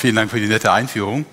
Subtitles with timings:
[0.00, 1.26] Vielen Dank für die nette Einführung.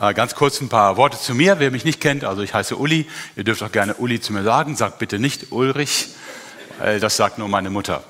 [0.00, 1.58] Äh, ganz kurz ein paar Worte zu mir.
[1.58, 3.06] Wer mich nicht kennt, also ich heiße Uli.
[3.36, 4.76] Ihr dürft auch gerne Uli zu mir sagen.
[4.76, 6.08] Sagt bitte nicht Ulrich,
[6.78, 8.02] weil das sagt nur meine Mutter.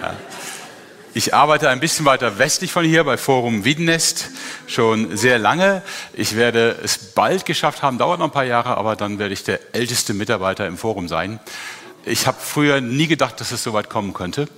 [0.00, 0.16] Ja.
[1.12, 4.30] Ich arbeite ein bisschen weiter westlich von hier bei Forum Wiedenest
[4.66, 5.82] schon sehr lange.
[6.14, 9.44] Ich werde es bald geschafft haben, dauert noch ein paar Jahre, aber dann werde ich
[9.44, 11.38] der älteste Mitarbeiter im Forum sein.
[12.06, 14.48] Ich habe früher nie gedacht, dass es so weit kommen könnte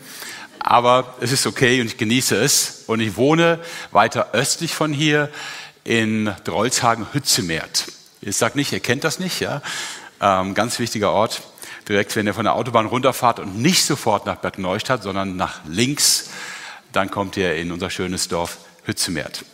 [0.66, 2.82] aber es ist okay und ich genieße es.
[2.88, 3.60] Und ich wohne
[3.92, 5.30] weiter östlich von hier
[5.84, 7.84] in Drolshagen-Hützemärt.
[8.20, 9.62] Ihr sagt nicht, ihr kennt das nicht, ja?
[10.20, 11.42] Ähm, ganz wichtiger Ort.
[11.88, 15.60] Direkt, wenn ihr von der Autobahn runterfahrt und nicht sofort nach Bad Neustadt, sondern nach
[15.68, 16.30] links,
[16.92, 19.44] dann kommt ihr in unser schönes Dorf Hützemärt.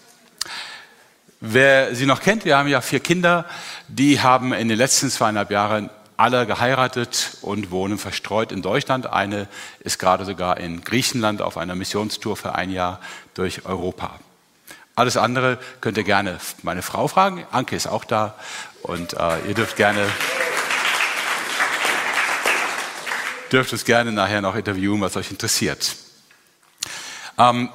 [1.41, 3.45] Wer sie noch kennt, wir haben ja vier Kinder,
[3.87, 5.91] die haben in den letzten zweieinhalb Jahren
[6.23, 9.09] alle geheiratet und wohnen verstreut in Deutschland.
[9.09, 9.49] Eine
[9.81, 13.01] ist gerade sogar in Griechenland auf einer Missionstour für ein Jahr
[13.35, 14.21] durch Europa.
[14.95, 17.45] Alles andere könnt ihr gerne meine Frau fragen.
[17.51, 18.37] Anke ist auch da
[18.83, 20.07] und äh, ihr dürft gerne
[23.51, 25.97] dürft es gerne nachher noch interviewen, was euch interessiert.
[27.37, 27.69] Ähm,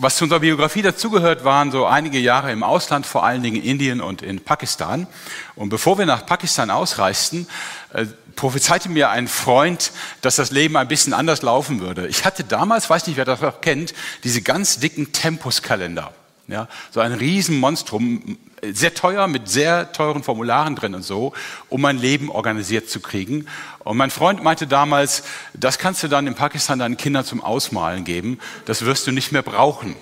[0.00, 3.64] was zu unserer Biografie dazugehört, waren so einige Jahre im Ausland, vor allen Dingen in
[3.64, 5.08] Indien und in Pakistan.
[5.56, 7.48] Und bevor wir nach Pakistan ausreisten,
[7.92, 9.90] äh, prophezeite mir ein Freund,
[10.20, 12.06] dass das Leben ein bisschen anders laufen würde.
[12.06, 13.92] Ich hatte damals, weiß nicht, wer das noch kennt,
[14.22, 16.12] diese ganz dicken Tempuskalender.
[16.46, 21.32] Ja, so ein Riesenmonstrum, sehr teuer, mit sehr teuren Formularen drin und so,
[21.68, 23.46] um mein Leben organisiert zu kriegen.
[23.80, 25.22] Und mein Freund meinte damals,
[25.54, 29.32] das kannst du dann in Pakistan deinen Kindern zum Ausmalen geben, das wirst du nicht
[29.32, 29.96] mehr brauchen.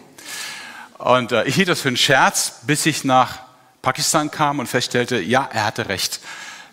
[0.99, 3.41] Und äh, ich hielt das für einen Scherz, bis ich nach
[3.83, 6.21] Pakistan kam und feststellte, ja, er hatte recht.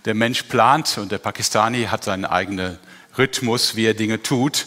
[0.05, 2.79] Der Mensch plant und der Pakistani hat seinen eigenen
[3.17, 4.65] Rhythmus, wie er Dinge tut.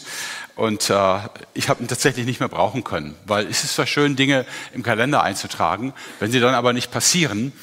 [0.57, 1.19] Und äh,
[1.53, 4.81] ich habe ihn tatsächlich nicht mehr brauchen können, weil es ist zwar schön, Dinge im
[4.81, 7.53] Kalender einzutragen, wenn sie dann aber nicht passieren,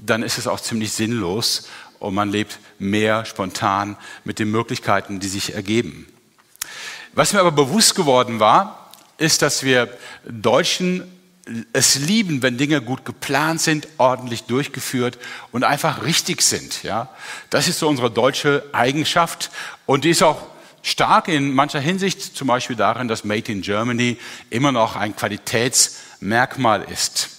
[0.00, 1.68] dann ist es auch ziemlich sinnlos
[1.98, 6.06] und man lebt mehr spontan mit den Möglichkeiten, die sich ergeben.
[7.12, 9.88] Was mir aber bewusst geworden war, ist, dass wir
[10.24, 11.12] Deutschen
[11.72, 15.18] es lieben, wenn Dinge gut geplant sind, ordentlich durchgeführt
[15.50, 16.84] und einfach richtig sind.
[16.84, 17.08] Ja,
[17.50, 19.50] das ist so unsere deutsche Eigenschaft
[19.86, 20.46] und die ist auch
[20.82, 24.16] stark in mancher Hinsicht, zum Beispiel darin, dass Made in Germany
[24.50, 27.30] immer noch ein Qualitätsmerkmal ist.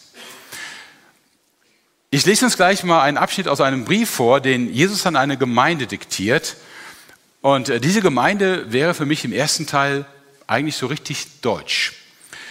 [2.11, 5.37] Ich lese uns gleich mal einen Abschnitt aus einem Brief vor, den Jesus an eine
[5.37, 6.55] Gemeinde diktiert.
[7.41, 10.05] Und äh, diese Gemeinde wäre für mich im ersten Teil
[10.47, 11.93] eigentlich so richtig deutsch.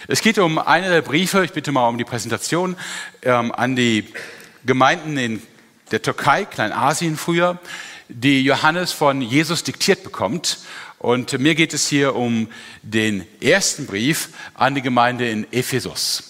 [0.07, 2.77] Es geht um eine der Briefe, ich bitte mal um die Präsentation,
[3.21, 4.11] ähm, an die
[4.65, 5.41] Gemeinden in
[5.91, 7.59] der Türkei, Kleinasien früher,
[8.09, 10.59] die Johannes von Jesus diktiert bekommt.
[10.97, 12.49] Und mir geht es hier um
[12.81, 16.23] den ersten Brief an die Gemeinde in Ephesus.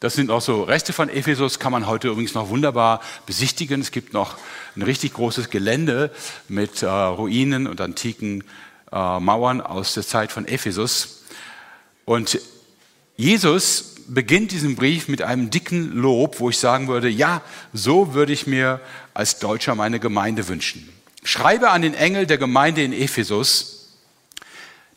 [0.00, 3.80] Das sind auch so Reste von Ephesus, kann man heute übrigens noch wunderbar besichtigen.
[3.80, 4.36] Es gibt noch
[4.76, 6.10] ein richtig großes Gelände
[6.48, 8.44] mit äh, Ruinen und antiken
[8.92, 11.24] äh, Mauern aus der Zeit von Ephesus.
[12.04, 12.38] Und
[13.16, 18.32] Jesus beginnt diesen Brief mit einem dicken Lob, wo ich sagen würde, ja, so würde
[18.32, 18.80] ich mir
[19.14, 20.88] als Deutscher meine Gemeinde wünschen.
[21.24, 23.94] Schreibe an den Engel der Gemeinde in Ephesus,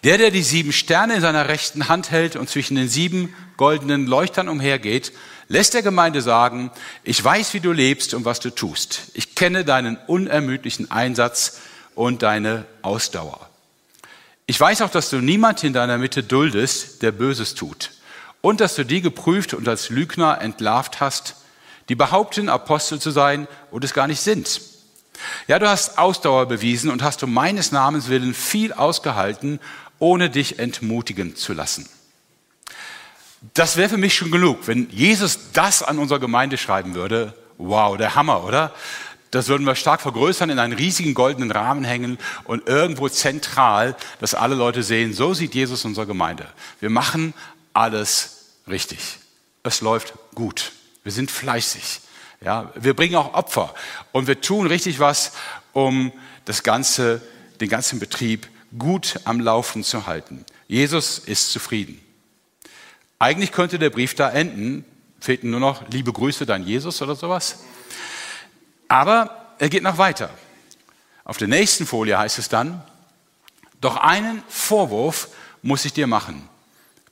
[0.03, 4.05] der, der die sieben Sterne in seiner rechten Hand hält und zwischen den sieben goldenen
[4.05, 5.11] Leuchtern umhergeht,
[5.47, 6.71] lässt der Gemeinde sagen,
[7.03, 9.11] ich weiß, wie du lebst und was du tust.
[9.13, 11.59] Ich kenne deinen unermüdlichen Einsatz
[11.95, 13.49] und deine Ausdauer.
[14.45, 17.91] Ich weiß auch, dass du niemand in deiner Mitte duldest, der Böses tut
[18.41, 21.35] und dass du die geprüft und als Lügner entlarvt hast,
[21.89, 24.61] die behaupten, Apostel zu sein und es gar nicht sind.
[25.47, 29.59] Ja, du hast Ausdauer bewiesen und hast um meines Namens willen viel ausgehalten,
[29.97, 31.89] ohne dich entmutigen zu lassen.
[33.53, 34.67] Das wäre für mich schon genug.
[34.67, 38.73] Wenn Jesus das an unserer Gemeinde schreiben würde, wow, der Hammer, oder?
[39.31, 44.33] Das würden wir stark vergrößern, in einen riesigen goldenen Rahmen hängen und irgendwo zentral, dass
[44.33, 46.47] alle Leute sehen, so sieht Jesus unsere Gemeinde.
[46.79, 47.33] Wir machen
[47.79, 49.19] alles richtig.
[49.63, 50.73] Es läuft gut.
[51.03, 52.01] Wir sind fleißig.
[52.41, 53.73] Ja, wir bringen auch Opfer
[54.11, 55.31] und wir tun richtig was,
[55.71, 56.11] um
[56.43, 57.21] das ganze,
[57.61, 60.45] den ganzen Betrieb gut am Laufen zu halten.
[60.67, 62.03] Jesus ist zufrieden.
[63.17, 64.83] Eigentlich könnte der Brief da enden,
[65.21, 67.59] fehlten nur noch liebe Grüße, dein Jesus oder sowas.
[68.89, 70.29] Aber er geht noch weiter.
[71.23, 72.83] Auf der nächsten Folie heißt es dann,
[73.79, 75.29] doch einen Vorwurf
[75.61, 76.48] muss ich dir machen.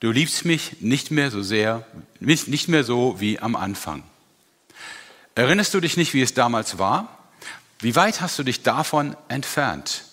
[0.00, 1.84] Du liebst mich nicht mehr so sehr,
[2.20, 4.04] nicht mehr so wie am Anfang.
[5.34, 7.30] Erinnerst du dich nicht, wie es damals war?
[7.80, 10.04] Wie weit hast du dich davon entfernt?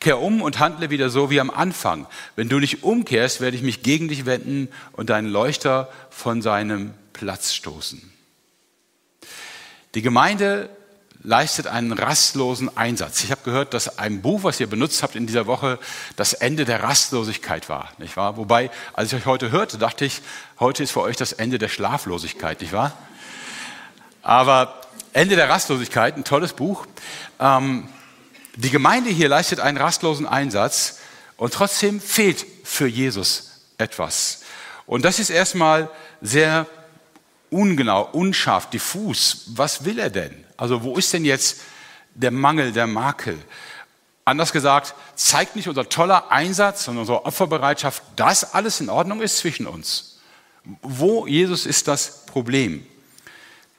[0.00, 2.06] Kehr um und handle wieder so wie am Anfang.
[2.36, 6.92] Wenn du nicht umkehrst, werde ich mich gegen dich wenden und deinen Leuchter von seinem
[7.12, 8.12] Platz stoßen.
[9.94, 10.68] Die Gemeinde
[11.24, 13.24] leistet einen rastlosen Einsatz.
[13.24, 15.78] Ich habe gehört, dass ein Buch, was ihr benutzt habt in dieser Woche,
[16.16, 18.36] das Ende der Rastlosigkeit war, nicht wahr?
[18.36, 20.20] Wobei, als ich euch heute hörte, dachte ich,
[20.60, 22.92] heute ist für euch das Ende der Schlaflosigkeit, nicht wahr?
[24.22, 24.82] Aber
[25.14, 26.86] Ende der Rastlosigkeit, ein tolles Buch.
[27.40, 27.88] Ähm,
[28.56, 30.98] die Gemeinde hier leistet einen rastlosen Einsatz
[31.38, 34.42] und trotzdem fehlt für Jesus etwas.
[34.86, 35.88] Und das ist erstmal
[36.20, 36.66] sehr
[37.54, 39.44] ungenau, unscharf, diffus.
[39.54, 40.44] Was will er denn?
[40.56, 41.60] Also wo ist denn jetzt
[42.14, 43.38] der Mangel, der Makel?
[44.24, 49.38] Anders gesagt, zeigt nicht unser toller Einsatz und unsere Opferbereitschaft, dass alles in Ordnung ist
[49.38, 50.18] zwischen uns.
[50.82, 52.84] Wo, Jesus, ist das Problem?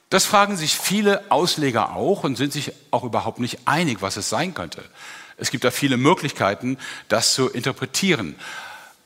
[0.08, 4.30] Das fragen sich viele Ausleger auch und sind sich auch überhaupt nicht einig, was es
[4.30, 4.84] sein könnte.
[5.36, 6.78] Es gibt da viele Möglichkeiten,
[7.08, 8.36] das zu interpretieren.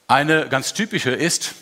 [0.07, 1.55] Eine ganz typische ist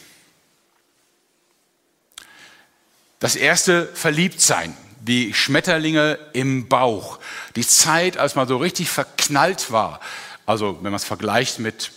[3.18, 7.18] das erste Verliebtsein wie Schmetterlinge im Bauch.
[7.56, 10.00] Die Zeit, als man so richtig verknallt war.
[10.46, 11.92] Also wenn man es vergleicht mit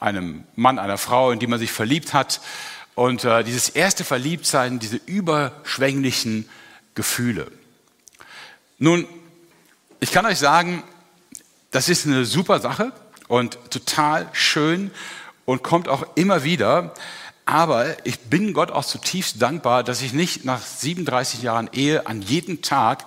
[0.00, 2.40] einem Mann, einer Frau, in die man sich verliebt hat.
[2.94, 6.48] Und äh, dieses erste Verliebtsein, diese überschwänglichen
[6.94, 7.50] Gefühle.
[8.78, 9.06] Nun,
[10.00, 10.82] ich kann euch sagen,
[11.70, 12.92] das ist eine super Sache
[13.28, 14.90] und total schön
[15.44, 16.94] und kommt auch immer wieder.
[17.48, 22.20] Aber ich bin Gott auch zutiefst dankbar, dass ich nicht nach 37 Jahren Ehe an
[22.20, 23.06] jedem Tag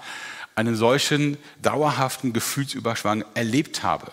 [0.56, 4.12] einen solchen dauerhaften Gefühlsüberschwang erlebt habe.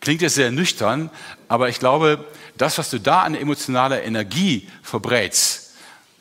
[0.00, 1.10] Klingt jetzt sehr nüchtern,
[1.48, 2.24] aber ich glaube,
[2.56, 5.72] das, was du da an emotionaler Energie verbrätst,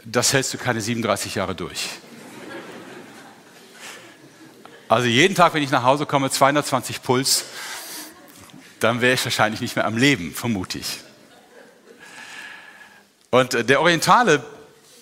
[0.03, 1.89] das hältst du keine 37 Jahre durch.
[4.89, 7.45] Also jeden Tag, wenn ich nach Hause komme, 220 Puls,
[8.79, 11.01] dann wäre ich wahrscheinlich nicht mehr am Leben, vermute ich.
[13.31, 14.43] Und äh, der Orientale,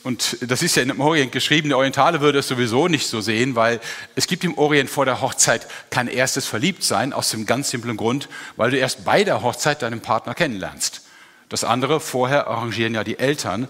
[0.03, 3.55] und das ist ja im Orient geschrieben, der Orientale würde es sowieso nicht so sehen,
[3.55, 3.81] weil
[4.15, 8.29] es gibt im Orient vor der Hochzeit kein erstes Verliebtsein, aus dem ganz simplen Grund,
[8.55, 11.01] weil du erst bei der Hochzeit deinen Partner kennenlernst.
[11.49, 13.67] Das andere, vorher arrangieren ja die Eltern.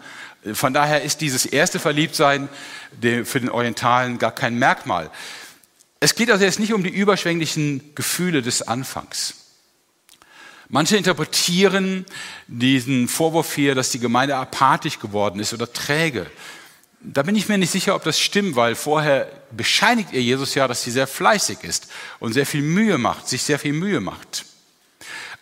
[0.53, 2.49] Von daher ist dieses erste Verliebtsein
[3.01, 5.09] für den Orientalen gar kein Merkmal.
[6.01, 9.35] Es geht also jetzt nicht um die überschwänglichen Gefühle des Anfangs.
[10.71, 12.05] Manche interpretieren
[12.47, 16.27] diesen Vorwurf hier, dass die Gemeinde apathisch geworden ist oder träge.
[17.01, 20.67] Da bin ich mir nicht sicher, ob das stimmt, weil vorher bescheinigt ihr Jesus ja,
[20.67, 21.87] dass sie sehr fleißig ist
[22.19, 24.45] und sehr viel Mühe macht, sich sehr viel Mühe macht.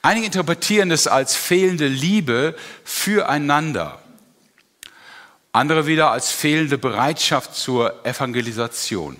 [0.01, 4.01] Einige interpretieren es als fehlende Liebe füreinander.
[5.51, 9.17] Andere wieder als fehlende Bereitschaft zur Evangelisation.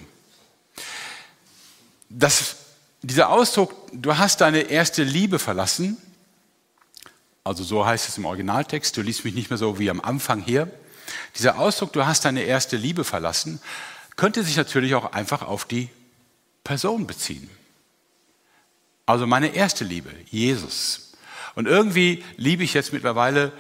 [2.08, 2.56] Das
[3.02, 5.98] dieser Ausdruck, du hast deine erste Liebe verlassen,
[7.44, 10.42] also so heißt es im Originaltext, du liest mich nicht mehr so wie am Anfang
[10.42, 10.70] hier.
[11.38, 13.62] Dieser Ausdruck, du hast deine erste Liebe verlassen,
[14.18, 15.90] könnte sich natürlich auch einfach auf die
[16.64, 17.50] Person beziehen.
[19.06, 21.14] Also meine erste Liebe, Jesus.
[21.56, 23.54] Und irgendwie liebe ich jetzt mittlerweile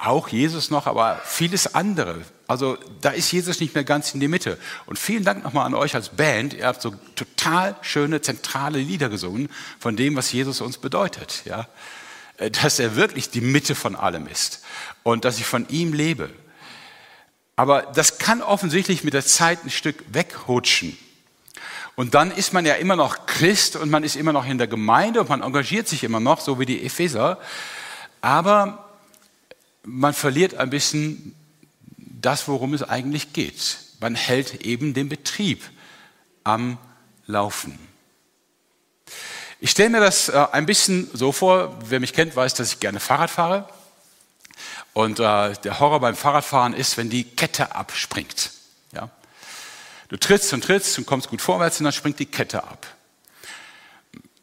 [0.00, 2.22] auch Jesus noch, aber vieles andere.
[2.46, 4.58] Also da ist Jesus nicht mehr ganz in die Mitte.
[4.86, 6.54] Und vielen Dank nochmal an euch als Band.
[6.54, 11.42] Ihr habt so total schöne zentrale Lieder gesungen von dem, was Jesus uns bedeutet.
[11.44, 11.68] Ja,
[12.62, 14.64] dass er wirklich die Mitte von allem ist
[15.02, 16.30] und dass ich von ihm lebe.
[17.54, 20.96] Aber das kann offensichtlich mit der Zeit ein Stück wegrutschen.
[21.94, 24.66] Und dann ist man ja immer noch Christ und man ist immer noch in der
[24.66, 27.38] Gemeinde und man engagiert sich immer noch, so wie die Epheser.
[28.22, 28.89] Aber
[29.84, 31.34] man verliert ein bisschen
[31.96, 33.78] das, worum es eigentlich geht.
[34.00, 35.62] Man hält eben den Betrieb
[36.44, 36.78] am
[37.26, 37.78] Laufen.
[39.60, 42.80] Ich stelle mir das äh, ein bisschen so vor, wer mich kennt, weiß, dass ich
[42.80, 43.68] gerne Fahrrad fahre.
[44.92, 48.50] Und äh, der Horror beim Fahrradfahren ist, wenn die Kette abspringt.
[48.92, 49.10] Ja?
[50.08, 52.86] Du trittst und trittst und kommst gut vorwärts und dann springt die Kette ab.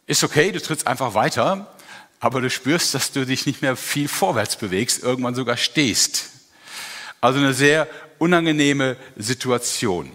[0.05, 1.75] Ist okay, du trittst einfach weiter,
[2.19, 6.29] aber du spürst, dass du dich nicht mehr viel vorwärts bewegst, irgendwann sogar stehst.
[7.21, 10.11] Also eine sehr unangenehme Situation.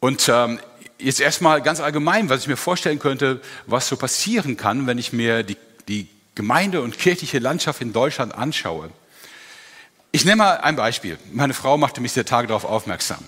[0.00, 0.60] Und ähm,
[0.98, 5.12] jetzt erstmal ganz allgemein, was ich mir vorstellen könnte, was so passieren kann, wenn ich
[5.12, 5.56] mir die
[5.88, 8.90] die Gemeinde und kirchliche Landschaft in Deutschland anschaue.
[10.12, 11.18] Ich nenne mal ein Beispiel.
[11.32, 13.18] Meine Frau machte mich der Tage darauf aufmerksam.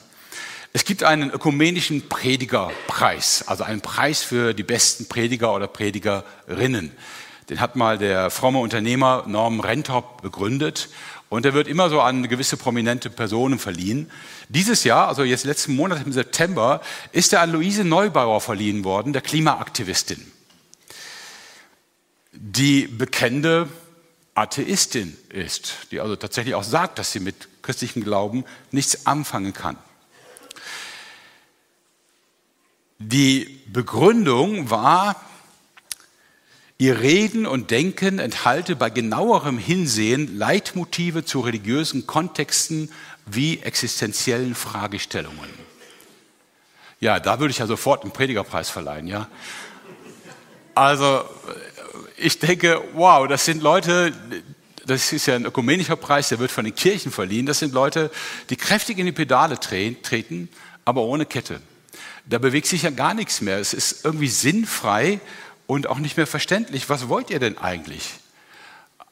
[0.73, 6.93] Es gibt einen ökumenischen Predigerpreis, also einen Preis für die besten Prediger oder Predigerinnen.
[7.49, 10.89] Den hat mal der fromme Unternehmer Norm Rentop begründet
[11.29, 14.09] und der wird immer so an gewisse prominente Personen verliehen.
[14.49, 19.13] Dieses Jahr, also jetzt letzten Monat im September, ist er an Luise Neubauer verliehen worden,
[19.13, 20.25] der Klimaaktivistin.
[22.31, 23.69] Die bekennende
[24.37, 29.77] Atheistin ist, die also tatsächlich auch sagt, dass sie mit christlichem Glauben nichts anfangen kann.
[33.03, 35.17] Die Begründung war,
[36.77, 42.93] ihr Reden und Denken enthalte bei genauerem Hinsehen Leitmotive zu religiösen Kontexten
[43.25, 45.49] wie existenziellen Fragestellungen.
[47.01, 49.29] Ja, da würde ich ja sofort einen Predigerpreis verleihen, ja.
[50.75, 51.25] Also
[52.19, 54.13] ich denke, wow, das sind Leute,
[54.85, 57.47] das ist ja ein ökumenischer Preis, der wird von den Kirchen verliehen.
[57.47, 58.11] Das sind Leute,
[58.51, 60.51] die kräftig in die Pedale treten,
[60.85, 61.63] aber ohne Kette.
[62.27, 63.59] Da bewegt sich ja gar nichts mehr.
[63.59, 65.21] Es ist irgendwie sinnfrei
[65.67, 66.89] und auch nicht mehr verständlich.
[66.89, 68.11] Was wollt ihr denn eigentlich?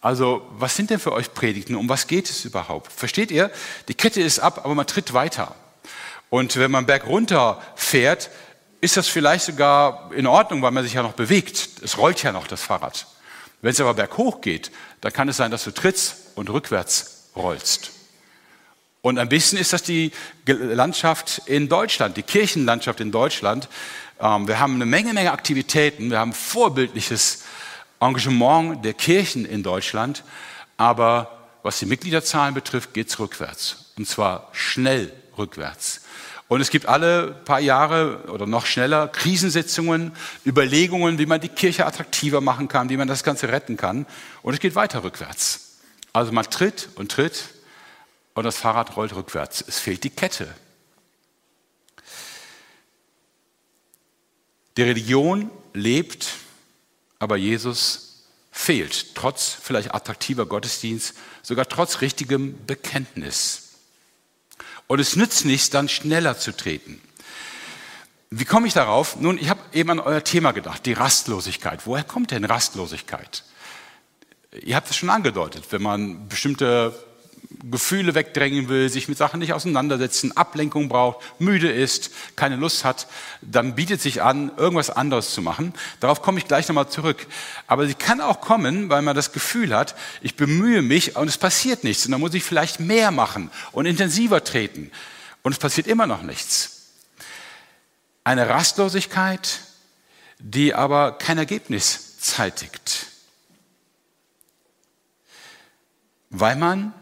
[0.01, 1.75] Also, was sind denn für euch Predigten?
[1.75, 2.93] Um was geht es überhaupt?
[2.93, 3.51] Versteht ihr?
[3.89, 5.55] Die Kette ist ab, aber man tritt weiter.
[6.31, 8.31] Und wenn man berg runter fährt,
[8.81, 11.83] ist das vielleicht sogar in Ordnung, weil man sich ja noch bewegt.
[11.83, 13.07] Es rollt ja noch das Fahrrad.
[13.61, 17.91] Wenn es aber berghoch geht, dann kann es sein, dass du trittst und rückwärts rollst.
[19.09, 20.13] Und ein bisschen ist das die
[20.45, 23.67] Landschaft in Deutschland, die Kirchenlandschaft in Deutschland.
[24.21, 27.45] Ähm, wir haben eine Menge, Menge Aktivitäten, wir haben vorbildliches
[28.01, 30.25] Engagement der Kirchen in Deutschland,
[30.77, 33.93] aber was die Mitgliederzahlen betrifft, geht es rückwärts.
[33.97, 36.03] Und zwar schnell rückwärts.
[36.49, 40.13] Und es gibt alle paar Jahre oder noch schneller Krisensitzungen,
[40.45, 44.05] Überlegungen, wie man die Kirche attraktiver machen kann, wie man das Ganze retten kann.
[44.43, 45.79] Und es geht weiter rückwärts.
[46.13, 47.49] Also man tritt und tritt
[48.39, 49.65] und das Fahrrad rollt rückwärts.
[49.67, 50.55] Es fehlt die Kette.
[54.77, 56.29] Die Religion lebt,
[57.19, 63.71] aber Jesus fehlt, trotz vielleicht attraktiver Gottesdienst, sogar trotz richtigem Bekenntnis.
[64.87, 67.01] Und es nützt nichts, dann schneller zu treten.
[68.31, 69.17] Wie komme ich darauf?
[69.17, 71.87] Nun, ich habe eben an euer Thema gedacht, die Rastlosigkeit.
[71.87, 73.43] Woher kommt denn Rastlosigkeit?
[74.53, 77.08] Ihr habt es schon angedeutet, wenn man bestimmte
[77.71, 83.07] Gefühle wegdrängen will, sich mit Sachen nicht auseinandersetzen, Ablenkung braucht, müde ist, keine Lust hat,
[83.43, 85.75] dann bietet sich an, irgendwas anderes zu machen.
[86.01, 87.27] Darauf komme ich gleich nochmal zurück.
[87.67, 91.39] Aber sie kann auch kommen, weil man das Gefühl hat, ich bemühe mich und es
[91.39, 92.07] passiert nichts.
[92.07, 94.91] Und dann muss ich vielleicht mehr machen und intensiver treten.
[95.43, 96.93] Und es passiert immer noch nichts.
[98.25, 99.61] Eine Rastlosigkeit,
[100.39, 103.07] die aber kein Ergebnis zeitigt.
[106.31, 106.93] Weil man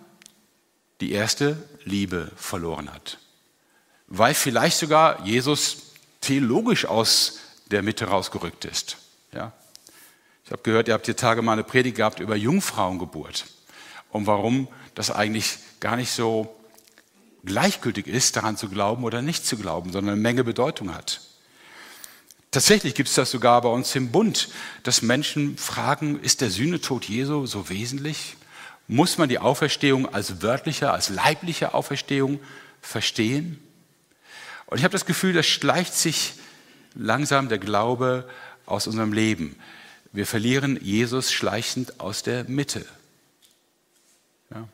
[1.01, 3.19] die erste Liebe verloren hat.
[4.07, 5.79] Weil vielleicht sogar Jesus
[6.21, 7.39] theologisch aus
[7.71, 8.97] der Mitte rausgerückt ist.
[9.33, 9.53] Ja?
[10.45, 13.47] Ich habe gehört, ihr habt die Tage mal eine Predigt gehabt über Jungfrauengeburt
[14.11, 16.55] und warum das eigentlich gar nicht so
[17.45, 21.21] gleichgültig ist, daran zu glauben oder nicht zu glauben, sondern eine Menge Bedeutung hat.
[22.51, 24.49] Tatsächlich gibt es das sogar bei uns im Bund,
[24.83, 28.37] dass Menschen fragen, ist der Sühnetod Jesu so wesentlich?
[28.89, 32.41] Muss man die Auferstehung als wörtliche, als leibliche Auferstehung
[32.81, 33.61] verstehen?
[34.67, 36.35] Und ich habe das Gefühl, das schleicht sich
[36.95, 38.29] langsam der Glaube
[38.65, 39.57] aus unserem Leben.
[40.13, 42.87] Wir verlieren Jesus schleichend aus der Mitte.
[44.51, 44.69] Ja.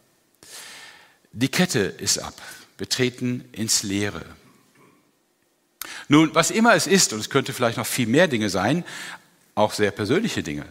[1.33, 2.35] Die Kette ist ab.
[2.79, 4.25] Wir treten ins Leere.
[6.09, 8.85] Nun, was immer es ist, und es könnte vielleicht noch viel mehr Dinge sein,
[9.55, 10.67] auch sehr persönliche Dinge.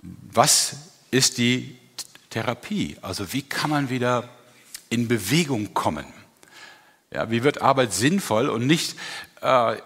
[0.00, 0.76] Was
[1.10, 1.78] ist die
[2.32, 2.96] Therapie.
[3.02, 4.28] Also wie kann man wieder
[4.90, 6.06] in Bewegung kommen?
[7.10, 8.96] Ja, wie wird Arbeit sinnvoll und nicht,
[9.42, 9.76] äh,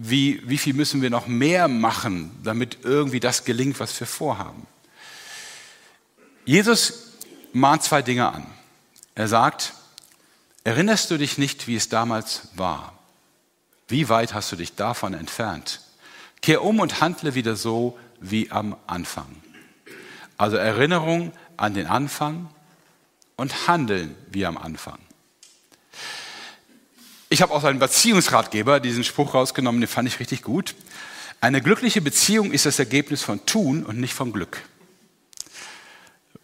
[0.00, 4.66] wie, wie viel müssen wir noch mehr machen, damit irgendwie das gelingt, was wir vorhaben?
[6.44, 7.12] Jesus
[7.52, 8.46] mahnt zwei Dinge an.
[9.16, 9.74] Er sagt,
[10.62, 12.96] erinnerst du dich nicht, wie es damals war?
[13.88, 15.80] Wie weit hast du dich davon entfernt?
[16.40, 19.26] Kehr um und handle wieder so wie am Anfang.
[20.36, 22.48] Also Erinnerung an den Anfang
[23.36, 24.98] und handeln wie am Anfang.
[27.28, 30.74] Ich habe aus einem Beziehungsratgeber diesen Spruch rausgenommen, den fand ich richtig gut.
[31.40, 34.62] Eine glückliche Beziehung ist das Ergebnis von Tun und nicht von Glück.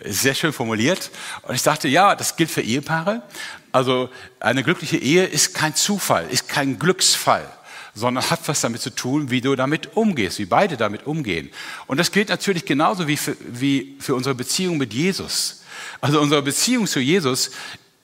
[0.04, 1.10] Sehr schön formuliert.
[1.42, 3.22] Und ich dachte, ja, das gilt für Ehepaare.
[3.70, 7.48] Also eine glückliche Ehe ist kein Zufall, ist kein Glücksfall,
[7.94, 11.50] sondern hat was damit zu tun, wie du damit umgehst, wie beide damit umgehen.
[11.86, 15.62] Und das gilt natürlich genauso wie für, wie für unsere Beziehung mit Jesus.
[16.00, 17.50] Also unsere Beziehung zu Jesus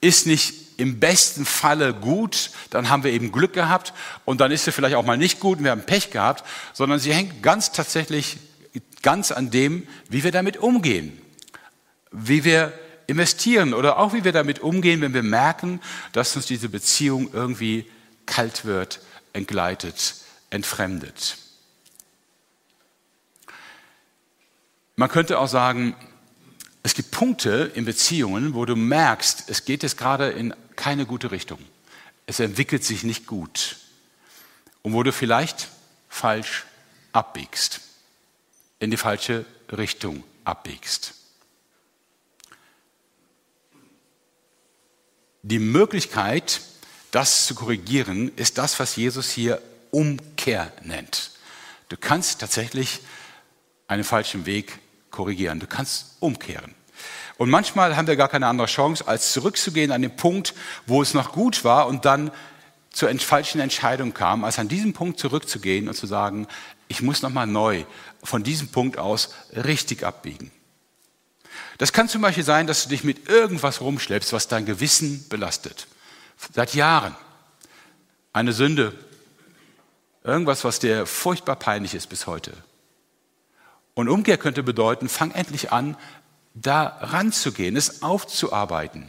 [0.00, 3.92] ist nicht im besten Falle gut, dann haben wir eben Glück gehabt
[4.24, 7.00] und dann ist sie vielleicht auch mal nicht gut und wir haben Pech gehabt, sondern
[7.00, 8.36] sie hängt ganz tatsächlich
[9.02, 11.20] ganz an dem, wie wir damit umgehen,
[12.12, 12.72] wie wir
[13.08, 15.80] investieren oder auch wie wir damit umgehen, wenn wir merken,
[16.12, 17.86] dass uns diese Beziehung irgendwie
[18.26, 19.00] kalt wird,
[19.38, 20.14] entgleitet,
[20.50, 21.38] entfremdet.
[24.96, 25.96] Man könnte auch sagen,
[26.82, 31.30] es gibt Punkte in Beziehungen, wo du merkst, es geht jetzt gerade in keine gute
[31.30, 31.58] Richtung.
[32.26, 33.76] Es entwickelt sich nicht gut.
[34.82, 35.68] Und wo du vielleicht
[36.08, 36.66] falsch
[37.12, 37.80] abbiegst,
[38.80, 41.14] in die falsche Richtung abbiegst.
[45.42, 46.60] Die Möglichkeit,
[47.10, 49.60] das zu korrigieren, ist das, was Jesus hier
[49.90, 51.30] Umkehr nennt.
[51.88, 53.00] Du kannst tatsächlich
[53.86, 54.78] einen falschen Weg
[55.10, 55.60] korrigieren.
[55.60, 56.74] Du kannst umkehren.
[57.38, 60.54] Und manchmal haben wir gar keine andere Chance, als zurückzugehen an den Punkt,
[60.86, 62.30] wo es noch gut war und dann
[62.90, 66.48] zur falschen Entscheidung kam, als an diesem Punkt zurückzugehen und zu sagen,
[66.88, 67.84] ich muss nochmal neu
[68.24, 70.50] von diesem Punkt aus richtig abbiegen.
[71.78, 75.86] Das kann zum Beispiel sein, dass du dich mit irgendwas rumschleppst, was dein Gewissen belastet.
[76.52, 77.14] Seit Jahren.
[78.32, 78.92] Eine Sünde.
[80.22, 82.52] Irgendwas, was dir furchtbar peinlich ist bis heute.
[83.94, 85.96] Und Umkehr könnte bedeuten, fang endlich an,
[86.54, 89.08] da ranzugehen, es aufzuarbeiten.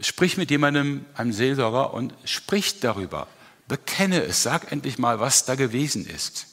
[0.00, 3.26] Sprich mit jemandem, einem Seelsorger, und sprich darüber.
[3.66, 6.46] Bekenne es, sag endlich mal, was da gewesen ist.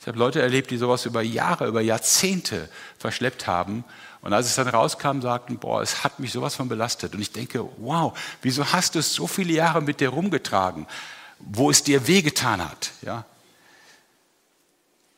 [0.00, 2.68] Ich habe Leute erlebt, die sowas über Jahre, über Jahrzehnte
[2.98, 3.84] verschleppt haben.
[4.20, 7.14] Und als es dann rauskam, sagten, boah, es hat mich sowas von belastet.
[7.14, 10.86] Und ich denke, wow, wieso hast du es so viele Jahre mit dir rumgetragen,
[11.38, 12.90] wo es dir wehgetan hat?
[13.02, 13.24] Ja?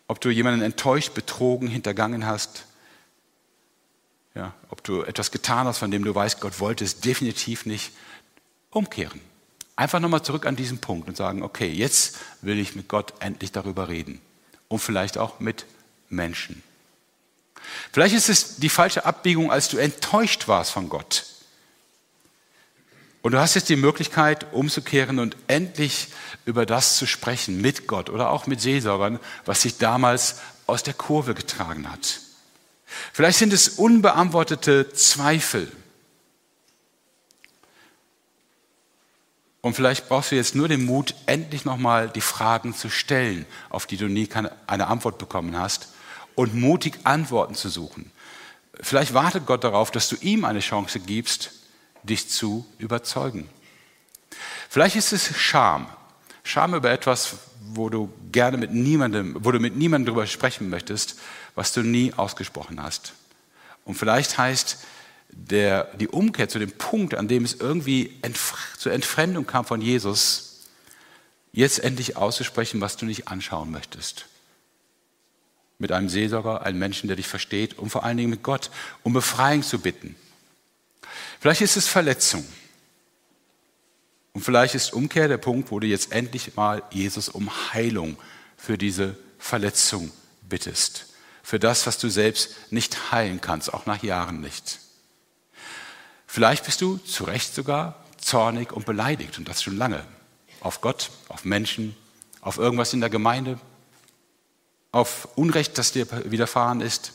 [0.06, 2.66] Ob du jemanden enttäuscht, betrogen, hintergangen hast.
[4.34, 7.92] Ja, ob du etwas getan hast, von dem du weißt, Gott wollte es definitiv nicht.
[8.70, 9.20] Umkehren.
[9.74, 13.50] Einfach nochmal zurück an diesen Punkt und sagen, okay, jetzt will ich mit Gott endlich
[13.50, 14.20] darüber reden
[14.68, 15.66] und vielleicht auch mit
[16.08, 16.62] Menschen.
[17.92, 21.26] Vielleicht ist es die falsche Abbiegung, als du enttäuscht warst von Gott.
[23.22, 26.08] Und du hast jetzt die Möglichkeit, umzukehren und endlich
[26.46, 30.94] über das zu sprechen mit Gott oder auch mit Seelsorgern, was sich damals aus der
[30.94, 32.20] Kurve getragen hat.
[33.12, 35.70] Vielleicht sind es unbeantwortete Zweifel.
[39.60, 43.86] Und vielleicht brauchst du jetzt nur den Mut, endlich nochmal die Fragen zu stellen, auf
[43.86, 44.28] die du nie
[44.66, 45.90] eine Antwort bekommen hast,
[46.40, 48.10] und mutig Antworten zu suchen.
[48.80, 51.50] Vielleicht wartet Gott darauf, dass du ihm eine Chance gibst,
[52.02, 53.46] dich zu überzeugen.
[54.70, 55.86] Vielleicht ist es Scham.
[56.42, 57.36] Scham über etwas,
[57.74, 61.18] wo du gerne mit niemandem, wo du mit niemandem darüber sprechen möchtest,
[61.54, 63.12] was du nie ausgesprochen hast.
[63.84, 64.78] Und vielleicht heißt
[65.28, 69.82] der, die Umkehr zu dem Punkt, an dem es irgendwie entf zur Entfremdung kam von
[69.82, 70.62] Jesus,
[71.52, 74.24] jetzt endlich auszusprechen, was du nicht anschauen möchtest.
[75.80, 78.70] Mit einem Seelsorger, einem Menschen, der dich versteht und vor allen Dingen mit Gott,
[79.02, 80.14] um Befreiung zu bitten.
[81.40, 82.46] Vielleicht ist es Verletzung.
[84.32, 88.16] Und vielleicht ist Umkehr der Punkt, wo du jetzt endlich mal Jesus um Heilung
[88.56, 90.12] für diese Verletzung
[90.48, 91.06] bittest.
[91.42, 94.78] Für das, was du selbst nicht heilen kannst, auch nach Jahren nicht.
[96.26, 100.04] Vielleicht bist du zu Recht sogar zornig und beleidigt und das schon lange.
[100.60, 101.96] Auf Gott, auf Menschen,
[102.40, 103.58] auf irgendwas in der Gemeinde,
[104.92, 107.12] auf Unrecht, das dir widerfahren ist.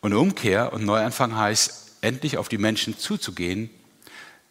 [0.00, 3.70] Und Umkehr und Neuanfang heißt, endlich auf die Menschen zuzugehen,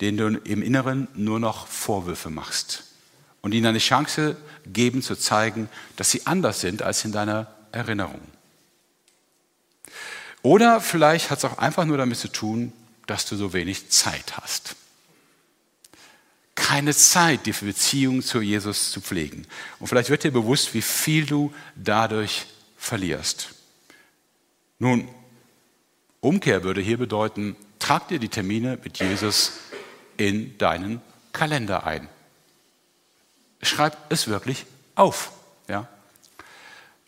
[0.02, 2.84] denen du im Inneren nur noch Vorwürfe machst
[3.42, 8.22] und ihnen eine Chance geben zu zeigen, dass sie anders sind als in deiner Erinnerung.
[10.42, 12.74] Oder vielleicht hat es auch einfach nur damit zu tun,
[13.08, 14.76] dass du so wenig Zeit hast.
[16.68, 19.46] Keine Zeit, die Beziehung zu Jesus zu pflegen.
[19.80, 23.50] Und vielleicht wird dir bewusst, wie viel du dadurch verlierst.
[24.80, 25.08] Nun,
[26.22, 29.52] Umkehr würde hier bedeuten, trag dir die Termine mit Jesus
[30.18, 31.02] in deinen
[31.34, 32.10] Kalender ein.
[33.62, 35.34] Schreib es wirklich auf.
[35.68, 35.88] Ja?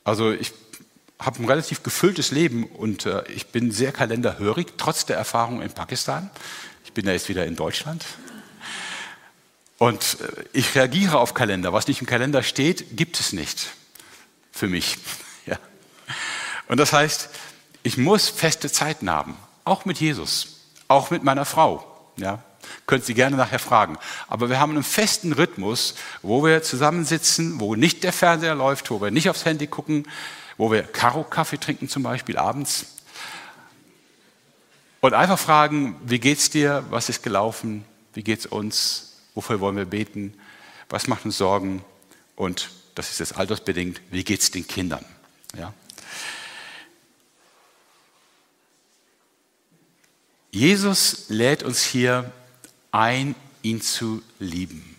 [0.03, 0.53] Also ich
[1.17, 5.71] habe ein relativ gefülltes Leben und äh, ich bin sehr kalenderhörig, trotz der Erfahrung in
[5.71, 6.29] Pakistan.
[6.85, 8.05] Ich bin ja jetzt wieder in Deutschland.
[9.77, 11.73] Und äh, ich reagiere auf Kalender.
[11.73, 13.67] Was nicht im Kalender steht, gibt es nicht
[14.51, 14.97] für mich.
[15.45, 15.57] Ja.
[16.67, 17.29] Und das heißt,
[17.83, 20.57] ich muss feste Zeiten haben, auch mit Jesus,
[20.89, 22.11] auch mit meiner Frau.
[22.17, 22.43] Ja.
[22.85, 23.97] Könnt Sie gerne nachher fragen.
[24.27, 28.99] Aber wir haben einen festen Rhythmus, wo wir zusammensitzen, wo nicht der Fernseher läuft, wo
[28.99, 30.05] wir nicht aufs Handy gucken,
[30.57, 32.87] wo wir Karo-Kaffee trinken zum Beispiel abends.
[34.99, 36.83] Und einfach fragen, wie geht's dir?
[36.89, 37.85] Was ist gelaufen?
[38.13, 39.06] Wie geht's uns?
[39.37, 40.33] Wofür wollen wir beten?
[40.89, 41.85] Was macht uns Sorgen?
[42.35, 45.05] Und das ist jetzt altersbedingt, wie geht's den Kindern?
[45.55, 45.75] Ja?
[50.49, 52.31] Jesus lädt uns hier
[52.91, 54.95] ein, ihn zu lieben.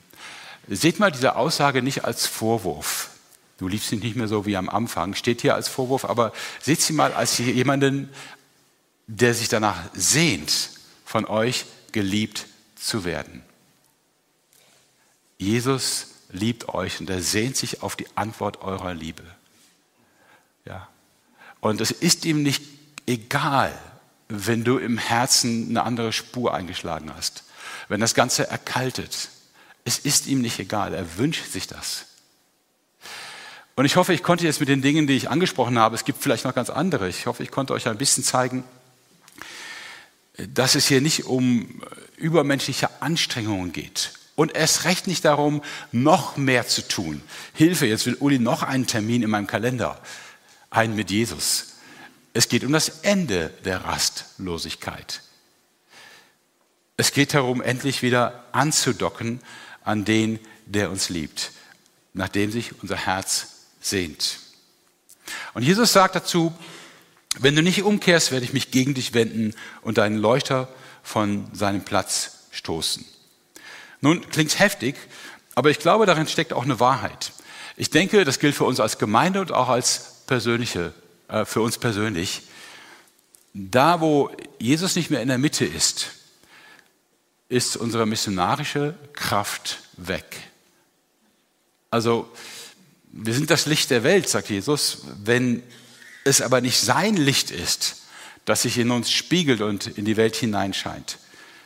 [0.69, 3.11] Seht mal diese Aussage nicht als Vorwurf.
[3.59, 6.81] Du liebst ihn nicht mehr so wie am Anfang, steht hier als Vorwurf, aber seht
[6.81, 8.09] sie mal als jemanden,
[9.09, 10.71] der sich danach sehnt,
[11.05, 12.47] von euch geliebt
[12.77, 13.43] zu werden.
[15.39, 19.23] Jesus liebt euch und er sehnt sich auf die Antwort eurer Liebe.
[20.65, 20.89] Ja.
[21.61, 22.63] Und es ist ihm nicht
[23.07, 23.73] egal,
[24.29, 27.45] wenn du im Herzen eine andere Spur eingeschlagen hast,
[27.89, 29.31] wenn das Ganze erkaltet.
[29.85, 32.05] Es ist ihm nicht egal, er wünscht sich das.
[33.75, 36.21] Und ich hoffe, ich konnte jetzt mit den Dingen, die ich angesprochen habe, es gibt
[36.21, 38.65] vielleicht noch ganz andere, ich hoffe, ich konnte euch ein bisschen zeigen,
[40.37, 41.81] dass es hier nicht um
[42.17, 44.18] übermenschliche Anstrengungen geht.
[44.39, 47.23] Und erst recht nicht darum, noch mehr zu tun.
[47.55, 50.01] Hilfe, jetzt will Uli noch einen Termin in meinem Kalender.
[50.71, 51.73] Einen mit Jesus.
[52.35, 55.23] Es geht um das Ende der Rastlosigkeit.
[56.97, 59.41] Es geht darum, endlich wieder anzudocken
[59.83, 61.51] an den, der uns liebt,
[62.13, 64.39] nachdem sich unser Herz sehnt.
[65.53, 66.57] Und Jesus sagt dazu,
[67.41, 70.69] wenn du nicht umkehrst, werde ich mich gegen dich wenden und deinen Leuchter
[71.03, 73.05] von seinem Platz stoßen.
[74.01, 74.97] Nun, klingt heftig,
[75.55, 77.33] aber ich glaube, darin steckt auch eine Wahrheit.
[77.77, 80.93] Ich denke, das gilt für uns als Gemeinde und auch als persönliche
[81.29, 82.43] äh, für uns persönlich.
[83.55, 86.11] Da, wo Jesus nicht mehr in der Mitte ist,
[87.49, 90.37] ist unsere missionarische Kraft weg.
[91.91, 92.31] Also,
[93.11, 94.99] wir sind das Licht der Welt, sagt Jesus.
[95.25, 95.63] Wenn
[96.25, 98.03] es aber nicht sein Licht ist,
[98.45, 101.19] das sich in uns spiegelt und in die Welt hineinscheint,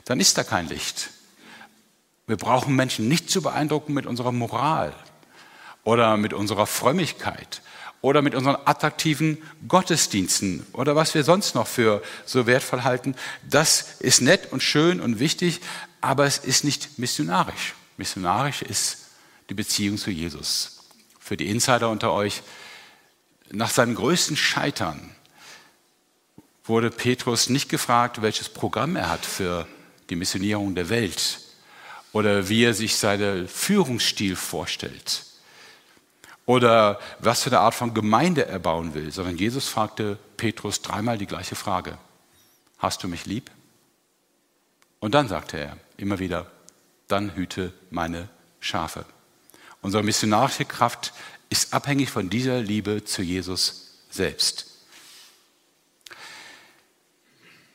[0.05, 1.11] dann ist da kein Licht.
[2.27, 4.95] Wir brauchen Menschen nicht zu beeindrucken mit unserer Moral
[5.85, 7.63] oder mit unserer Frömmigkeit
[8.01, 13.15] oder mit unseren attraktiven Gottesdiensten oder was wir sonst noch für so wertvoll halten.
[13.49, 15.61] Das ist nett und schön und wichtig,
[16.01, 17.75] aber es ist nicht missionarisch.
[17.97, 18.99] Missionarisch ist
[19.49, 20.81] die Beziehung zu Jesus.
[21.19, 22.43] Für die Insider unter euch,
[23.51, 25.15] nach seinem größten Scheitern
[26.65, 29.67] wurde Petrus nicht gefragt, welches Programm er hat für
[30.11, 31.42] die Missionierung der Welt
[32.13, 35.25] oder wie er sich seinen Führungsstil vorstellt
[36.47, 41.19] oder was für eine Art von Gemeinde er bauen will, sondern Jesus fragte Petrus dreimal
[41.19, 41.99] die gleiche Frage.
[42.79, 43.51] Hast du mich lieb?
[44.99, 46.51] Und dann sagte er immer wieder,
[47.09, 48.29] dann hüte meine
[48.61, 49.05] Schafe.
[49.81, 51.13] Unsere missionarische Kraft
[51.49, 54.67] ist abhängig von dieser Liebe zu Jesus selbst.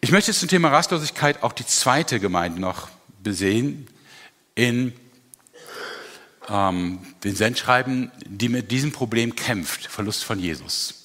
[0.02, 2.90] Ich möchte zum Thema Rastlosigkeit auch die zweite Gemeinde noch
[3.24, 3.88] besehen
[4.58, 4.92] in
[6.50, 10.96] ähm, den Sendschreiben, die mit diesem Problem kämpft, Verlust von Jesus.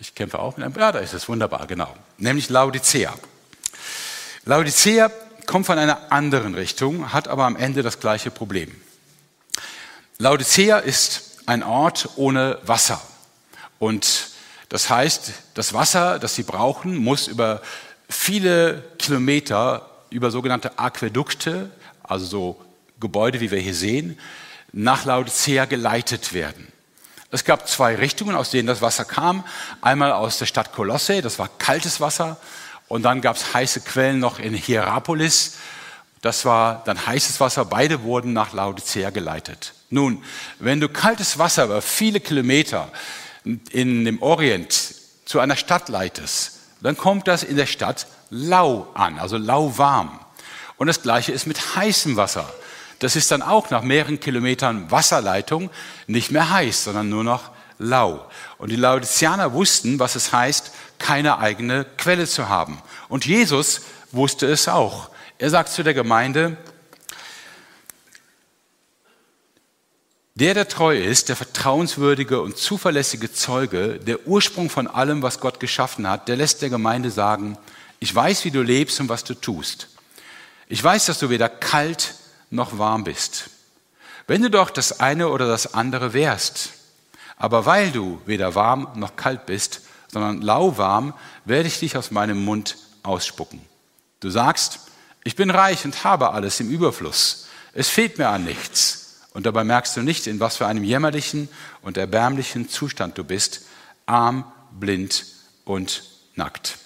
[0.00, 1.94] Ich kämpfe auch mit einem, ja, da ist es wunderbar, genau.
[2.18, 3.14] Nämlich Laodicea.
[4.46, 5.12] Laodicea
[5.46, 8.74] kommt von einer anderen Richtung, hat aber am Ende das gleiche Problem.
[10.18, 13.00] Laodicea ist ein Ort ohne Wasser.
[13.78, 14.30] Und
[14.70, 17.62] das heißt, das Wasser, das sie brauchen, muss über
[18.08, 21.70] viele Kilometer über sogenannte Aquädukte
[22.10, 22.64] also so
[22.98, 24.18] Gebäude, wie wir hier sehen,
[24.72, 26.66] nach Laodicea geleitet werden.
[27.30, 29.44] Es gab zwei Richtungen, aus denen das Wasser kam.
[29.80, 32.36] Einmal aus der Stadt Kolosse, das war kaltes Wasser.
[32.88, 35.54] Und dann gab es heiße Quellen noch in Hierapolis.
[36.20, 37.64] Das war dann heißes Wasser.
[37.64, 39.74] Beide wurden nach Laodicea geleitet.
[39.90, 40.24] Nun,
[40.58, 42.90] wenn du kaltes Wasser über viele Kilometer
[43.44, 44.94] in dem Orient
[45.24, 50.18] zu einer Stadt leitest, dann kommt das in der Stadt lau an, also lauwarm.
[50.76, 52.48] Und das Gleiche ist mit heißem Wasser.
[53.00, 55.70] Das ist dann auch nach mehreren Kilometern Wasserleitung
[56.06, 58.26] nicht mehr heiß, sondern nur noch lau.
[58.58, 62.80] Und die Laodiceaner wussten, was es heißt, keine eigene Quelle zu haben.
[63.08, 65.10] Und Jesus wusste es auch.
[65.38, 66.56] Er sagt zu der Gemeinde,
[70.40, 75.60] Der, der treu ist, der vertrauenswürdige und zuverlässige Zeuge, der Ursprung von allem, was Gott
[75.60, 77.58] geschaffen hat, der lässt der Gemeinde sagen,
[78.00, 79.88] ich weiß, wie du lebst und was du tust.
[80.68, 82.14] Ich weiß, dass du weder kalt
[82.50, 83.50] noch warm bist.
[84.26, 86.70] Wenn du doch das eine oder das andere wärst,
[87.36, 92.44] aber weil du weder warm noch kalt bist, sondern lauwarm, werde ich dich aus meinem
[92.44, 93.60] Mund ausspucken.
[94.20, 94.80] Du sagst,
[95.24, 97.46] ich bin reich und habe alles im Überfluss.
[97.72, 99.20] Es fehlt mir an nichts.
[99.32, 101.48] Und dabei merkst du nicht, in was für einem jämmerlichen
[101.82, 103.62] und erbärmlichen Zustand du bist,
[104.06, 105.24] arm, blind
[105.64, 106.02] und
[106.34, 106.78] nackt.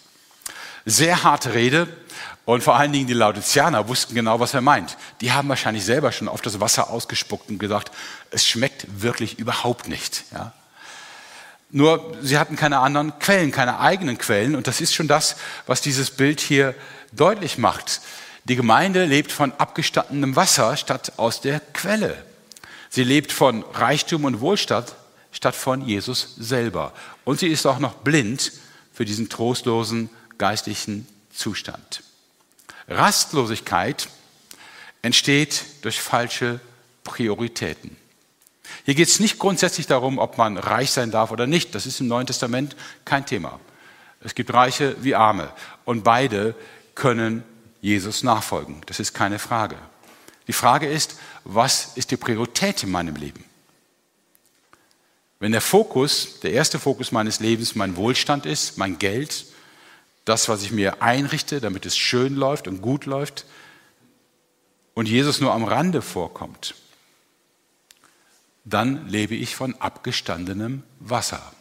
[0.86, 1.88] Sehr harte Rede
[2.44, 4.98] und vor allen Dingen die Laodiceaner wussten genau, was er meint.
[5.20, 7.90] Die haben wahrscheinlich selber schon auf das Wasser ausgespuckt und gesagt,
[8.30, 10.24] es schmeckt wirklich überhaupt nicht.
[10.32, 10.52] Ja?
[11.70, 15.80] Nur sie hatten keine anderen Quellen, keine eigenen Quellen und das ist schon das, was
[15.80, 16.74] dieses Bild hier
[17.12, 18.00] deutlich macht.
[18.44, 22.22] Die Gemeinde lebt von abgestandenem Wasser statt aus der Quelle.
[22.90, 24.94] Sie lebt von Reichtum und Wohlstand
[25.32, 26.92] statt von Jesus selber.
[27.24, 28.52] Und sie ist auch noch blind
[28.92, 32.02] für diesen trostlosen geistlichen Zustand.
[32.88, 34.08] Rastlosigkeit
[35.02, 36.60] entsteht durch falsche
[37.02, 37.96] Prioritäten.
[38.84, 41.74] Hier geht es nicht grundsätzlich darum, ob man reich sein darf oder nicht.
[41.74, 43.60] Das ist im Neuen Testament kein Thema.
[44.20, 45.52] Es gibt Reiche wie Arme
[45.84, 46.54] und beide
[46.94, 47.44] können
[47.80, 48.80] Jesus nachfolgen.
[48.86, 49.76] Das ist keine Frage.
[50.46, 53.44] Die Frage ist, was ist die Priorität in meinem Leben?
[55.38, 59.44] Wenn der Fokus, der erste Fokus meines Lebens mein Wohlstand ist, mein Geld,
[60.24, 63.46] das, was ich mir einrichte, damit es schön läuft und gut läuft,
[64.94, 66.74] und Jesus nur am Rande vorkommt,
[68.64, 71.52] dann lebe ich von abgestandenem Wasser.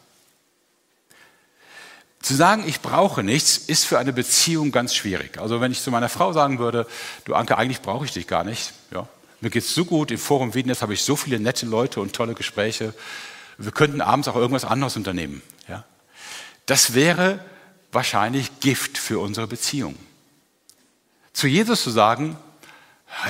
[2.22, 5.38] Zu sagen, ich brauche nichts, ist für eine Beziehung ganz schwierig.
[5.38, 6.86] Also wenn ich zu meiner Frau sagen würde,
[7.26, 8.72] du Anke, eigentlich brauche ich dich gar nicht.
[8.92, 9.06] Ja,
[9.42, 12.34] mir geht's so gut, im Forum Wiedenest habe ich so viele nette Leute und tolle
[12.34, 12.94] Gespräche.
[13.58, 15.42] Wir könnten abends auch irgendwas anderes unternehmen.
[15.68, 15.84] Ja,
[16.64, 17.44] das wäre
[17.94, 19.96] wahrscheinlich Gift für unsere Beziehung.
[21.32, 22.36] Zu Jesus zu sagen,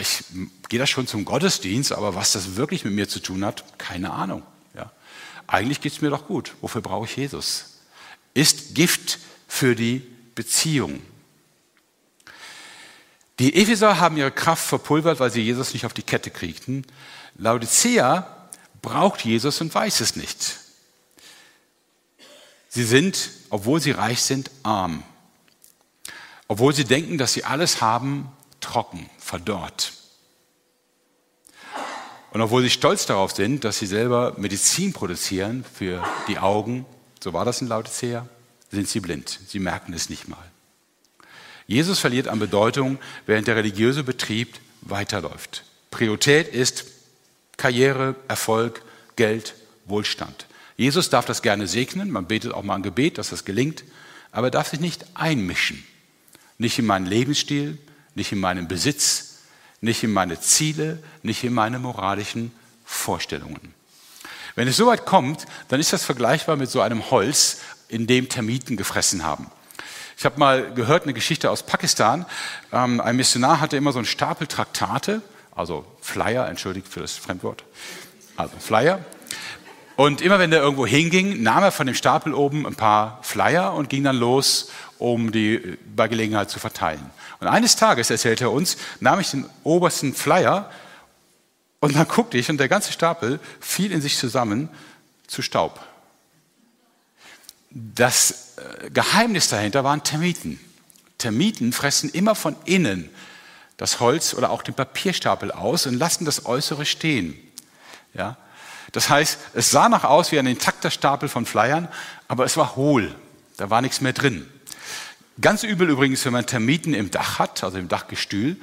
[0.01, 0.25] ich
[0.69, 4.13] gehe da schon zum Gottesdienst, aber was das wirklich mit mir zu tun hat, keine
[4.13, 4.43] Ahnung.
[4.75, 4.91] Ja.
[5.47, 6.55] Eigentlich geht es mir doch gut.
[6.61, 7.75] Wofür brauche ich Jesus?
[8.35, 10.03] ist Gift für die
[10.35, 11.01] Beziehung.
[13.39, 16.85] Die Epheser haben ihre Kraft verpulvert, weil sie Jesus nicht auf die Kette kriegten.
[17.37, 18.49] Laodicea
[18.83, 20.59] braucht Jesus und weiß es nicht.
[22.75, 25.05] Sie sind, obwohl sie reich sind, arm.
[26.49, 29.93] Obwohl sie denken, dass sie alles haben, trocken, verdorrt.
[32.33, 36.85] Und obwohl sie stolz darauf sind, dass sie selber Medizin produzieren für die Augen,
[37.23, 38.27] so war das in Laodicea,
[38.73, 39.39] sind sie blind.
[39.47, 40.51] Sie merken es nicht mal.
[41.69, 45.63] Jesus verliert an Bedeutung, während der religiöse Betrieb weiterläuft.
[45.93, 46.87] Priorität ist
[47.57, 48.83] Karriere, Erfolg,
[49.15, 50.47] Geld, Wohlstand.
[50.77, 53.85] Jesus darf das gerne segnen, man betet auch mal ein Gebet, dass das gelingt,
[54.33, 55.85] aber er darf sich nicht einmischen.
[56.59, 57.79] Nicht in meinen Lebensstil,
[58.15, 59.39] nicht in meinen Besitz,
[59.81, 62.53] nicht in meine Ziele, nicht in meine moralischen
[62.85, 63.75] Vorstellungen.
[64.57, 68.29] Wenn es so weit kommt, dann ist das vergleichbar mit so einem Holz, in dem
[68.29, 69.51] Termiten gefressen haben.
[70.17, 72.25] Ich habe mal gehört eine Geschichte aus Pakistan.
[72.73, 75.23] Ähm, ein Missionar hatte immer so einen Stapel Traktate,
[75.55, 77.65] also Flyer, entschuldigt für das Fremdwort,
[78.37, 79.05] also Flyer.
[79.97, 83.75] Und immer wenn der irgendwo hinging, nahm er von dem Stapel oben ein paar Flyer
[83.75, 87.11] und ging dann los, um die bei Gelegenheit zu verteilen.
[87.41, 90.71] Und eines Tages, erzählte er uns, nahm ich den obersten Flyer
[91.81, 94.69] und dann guckte ich und der ganze Stapel fiel in sich zusammen
[95.27, 95.81] zu Staub.
[97.71, 100.59] Das äh, Geheimnis dahinter waren Termiten.
[101.19, 103.11] Termiten fressen immer von innen
[103.77, 107.37] das Holz oder auch den Papierstapel aus und lassen das Äußere stehen.
[108.15, 108.37] Ja?
[108.93, 111.89] Das heißt, es sah nach aus wie ein intakter Stapel von Flyern,
[112.29, 113.15] aber es war hohl.
[113.57, 114.49] Da war nichts mehr drin.
[115.41, 118.57] Ganz übel übrigens, wenn man Termiten im Dach hat, also im Dachgestühl.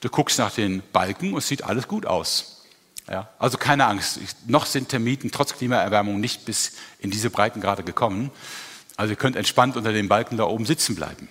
[0.00, 2.64] Du guckst nach den Balken und es sieht alles gut aus.
[3.08, 8.32] Ja, also keine Angst, noch sind Termiten trotz Klimaerwärmung nicht bis in diese Breitengrade gekommen.
[8.96, 11.28] Also ihr könnt entspannt unter den Balken da oben sitzen bleiben.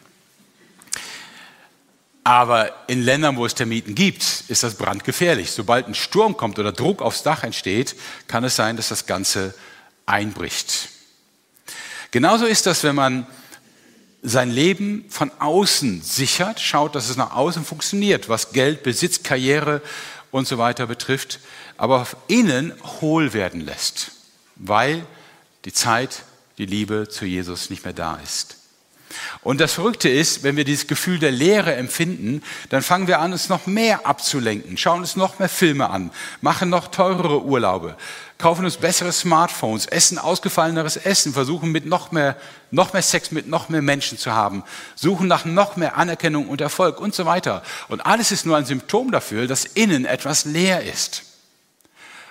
[2.25, 5.51] Aber in Ländern, wo es Termiten gibt, ist das brandgefährlich.
[5.51, 7.95] Sobald ein Sturm kommt oder Druck aufs Dach entsteht,
[8.27, 9.53] kann es sein, dass das Ganze
[10.07, 10.89] einbricht.
[12.09, 13.27] Genauso ist das, wenn man
[14.23, 19.83] sein Leben von außen sichert, schaut, dass es nach außen funktioniert, was Geld, Besitz, Karriere
[20.31, 21.39] und so weiter betrifft,
[21.77, 24.13] aber innen hohl werden lässt,
[24.55, 25.05] weil
[25.65, 26.23] die Zeit,
[26.57, 28.64] die Liebe zu Jesus nicht mehr da ist.
[29.41, 33.31] Und das Verrückte ist, wenn wir dieses Gefühl der Leere empfinden, dann fangen wir an,
[33.31, 37.95] uns noch mehr abzulenken, schauen uns noch mehr Filme an, machen noch teurere Urlaube,
[38.37, 42.35] kaufen uns bessere Smartphones, essen ausgefalleneres Essen, versuchen mit noch mehr,
[42.71, 44.63] noch mehr Sex mit noch mehr Menschen zu haben,
[44.95, 47.63] suchen nach noch mehr Anerkennung und Erfolg und so weiter.
[47.87, 51.23] Und alles ist nur ein Symptom dafür, dass innen etwas leer ist.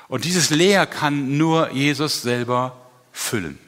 [0.08, 2.76] Und dieses Leer kann nur Jesus selber
[3.12, 3.58] füllen.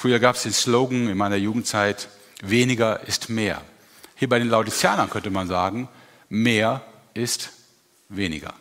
[0.00, 2.08] Früher gab es den Slogan in meiner Jugendzeit,
[2.40, 3.60] weniger ist mehr.
[4.14, 5.88] Hier bei den Laodiceanern könnte man sagen,
[6.28, 6.82] mehr
[7.14, 7.50] ist
[8.08, 8.54] weniger.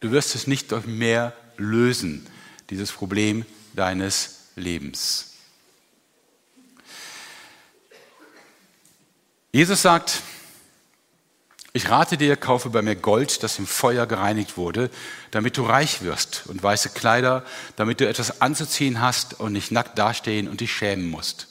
[0.00, 2.26] Du wirst es nicht durch mehr lösen,
[2.70, 5.34] dieses Problem deines Lebens.
[9.52, 10.22] Jesus sagt,
[11.72, 14.90] ich rate dir, kaufe bei mir Gold, das im Feuer gereinigt wurde,
[15.30, 17.44] damit du reich wirst und weiße Kleider,
[17.76, 21.46] damit du etwas anzuziehen hast und nicht nackt dastehen und dich schämen musst.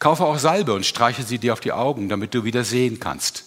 [0.00, 3.44] Kaufe auch Salbe und streiche sie dir auf die Augen, damit du wieder sehen kannst.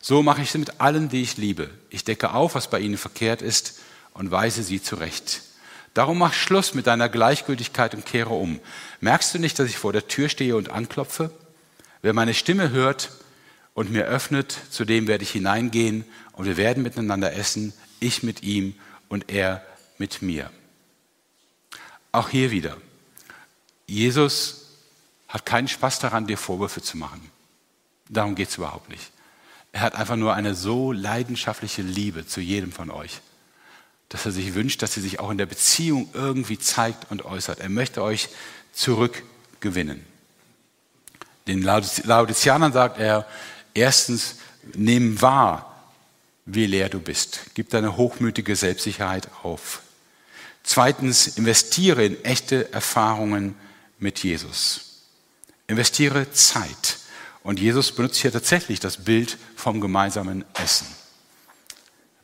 [0.00, 1.70] So mache ich es mit allen, die ich liebe.
[1.88, 3.78] Ich decke auf, was bei ihnen verkehrt ist
[4.14, 5.42] und weise sie zurecht.
[5.94, 8.58] Darum mach Schluss mit deiner Gleichgültigkeit und kehre um.
[9.00, 11.30] Merkst du nicht, dass ich vor der Tür stehe und anklopfe?
[12.00, 13.10] Wer meine Stimme hört
[13.74, 18.42] und mir öffnet, zu dem werde ich hineingehen und wir werden miteinander essen, ich mit
[18.42, 18.74] ihm
[19.08, 19.64] und er
[19.98, 20.50] mit mir.
[22.10, 22.76] Auch hier wieder.
[23.86, 24.66] Jesus
[25.28, 27.30] hat keinen Spaß daran, dir Vorwürfe zu machen.
[28.08, 29.10] Darum geht es überhaupt nicht.
[29.72, 33.20] Er hat einfach nur eine so leidenschaftliche Liebe zu jedem von euch,
[34.10, 37.60] dass er sich wünscht, dass sie sich auch in der Beziehung irgendwie zeigt und äußert.
[37.60, 38.28] Er möchte euch
[38.74, 40.04] zurückgewinnen.
[41.46, 43.26] Den Laodiceanern sagt er,
[43.74, 44.36] erstens,
[44.74, 45.90] nimm wahr,
[46.46, 47.40] wie leer du bist.
[47.54, 49.82] Gib deine hochmütige Selbstsicherheit auf.
[50.62, 53.54] Zweitens, investiere in echte Erfahrungen
[53.98, 55.02] mit Jesus.
[55.66, 56.98] Investiere Zeit.
[57.42, 60.86] Und Jesus benutzt hier tatsächlich das Bild vom gemeinsamen Essen.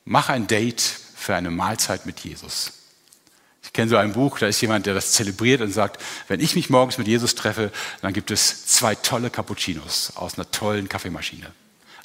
[0.04, 2.72] Mach ein Date für eine Mahlzeit mit Jesus.
[3.68, 6.56] Ich kenne so ein Buch, da ist jemand, der das zelebriert und sagt, wenn ich
[6.56, 11.52] mich morgens mit Jesus treffe, dann gibt es zwei tolle Cappuccinos aus einer tollen Kaffeemaschine.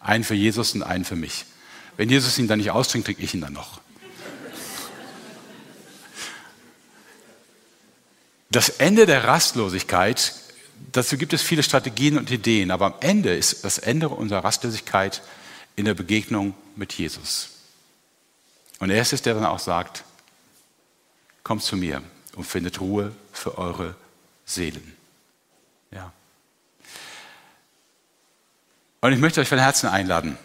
[0.02, 1.46] Einen für Jesus und einen für mich.
[1.96, 3.80] Wenn Jesus ihn dann nicht austrinkt, trinke ich ihn dann noch.
[8.52, 10.36] Das Ende der Rastlosigkeit,
[10.92, 15.22] dazu gibt es viele Strategien und Ideen, aber am Ende ist das Ende unserer Rastlosigkeit
[15.78, 17.50] in der Begegnung mit Jesus.
[18.80, 20.04] Und er ist es, der dann auch sagt,
[21.44, 22.02] kommt zu mir
[22.36, 23.96] und findet Ruhe für eure
[24.46, 24.96] Seelen.
[25.92, 26.12] Ja.
[29.02, 30.38] Und ich möchte euch von Herzen einladen.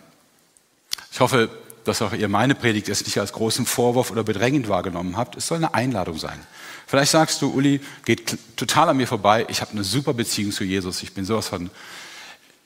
[1.13, 1.49] Ich hoffe,
[1.85, 5.37] dass auch ihr meine Predigt jetzt nicht als großen Vorwurf oder bedrängend wahrgenommen habt.
[5.37, 6.39] Es soll eine Einladung sein.
[6.87, 9.47] Vielleicht sagst du, Uli, geht total an mir vorbei.
[9.49, 11.03] Ich habe eine super Beziehung zu Jesus.
[11.03, 11.71] Ich bin sowas von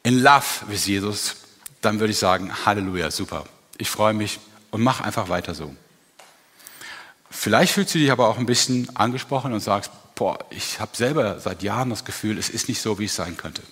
[0.03, 1.37] in love with Jesus.
[1.81, 3.45] Dann würde ich sagen, Halleluja, super.
[3.79, 4.41] Ich freue mich
[4.71, 5.75] und mach einfach weiter so.
[7.35, 11.41] Vielleicht fühlst du dich aber auch ein bisschen angesprochen und sagst, boah, ich habe selber
[11.41, 13.63] seit Jahren das Gefühl, es ist nicht so, wie es sein könnte.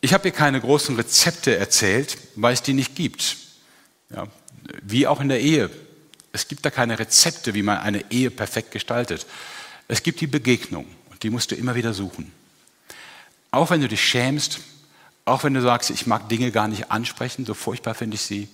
[0.00, 3.36] Ich habe hier keine großen Rezepte erzählt, weil es die nicht gibt.
[4.10, 4.26] Ja,
[4.82, 5.70] wie auch in der Ehe.
[6.32, 9.26] Es gibt da keine Rezepte, wie man eine Ehe perfekt gestaltet.
[9.86, 12.32] Es gibt die Begegnung und die musst du immer wieder suchen.
[13.50, 14.60] Auch wenn du dich schämst,
[15.26, 18.48] auch wenn du sagst, ich mag Dinge gar nicht ansprechen, so furchtbar finde ich sie,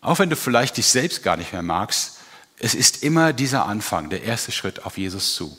[0.00, 2.18] auch wenn du vielleicht dich selbst gar nicht mehr magst,
[2.58, 5.56] es ist immer dieser Anfang, der erste Schritt auf Jesus zu.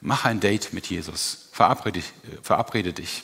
[0.00, 1.48] Mach ein Date mit Jesus.
[1.52, 2.02] Verabrede,
[2.42, 3.22] verabrede dich.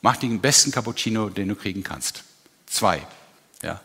[0.00, 2.22] Mach den besten Cappuccino, den du kriegen kannst.
[2.66, 3.06] Zwei.
[3.62, 3.80] Ja.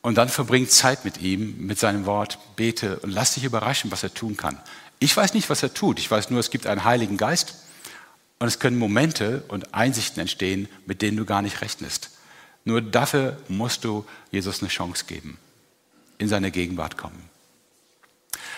[0.00, 4.02] Und dann verbring Zeit mit ihm, mit seinem Wort, bete und lass dich überraschen, was
[4.02, 4.58] er tun kann.
[4.98, 5.98] Ich weiß nicht, was er tut.
[5.98, 7.54] Ich weiß nur, es gibt einen Heiligen Geist
[8.38, 12.10] und es können Momente und Einsichten entstehen, mit denen du gar nicht rechnest.
[12.64, 15.38] Nur dafür musst du Jesus eine Chance geben,
[16.18, 17.28] in seine Gegenwart kommen.